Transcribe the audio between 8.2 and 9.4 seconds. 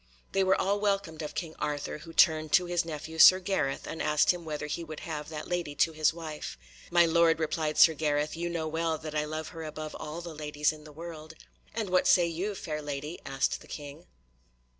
"you know well that I